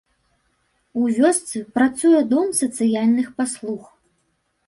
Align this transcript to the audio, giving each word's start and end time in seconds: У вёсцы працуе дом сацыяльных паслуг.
У 1.01 1.09
вёсцы 1.17 1.59
працуе 1.75 2.21
дом 2.33 2.47
сацыяльных 2.61 3.27
паслуг. 3.43 3.83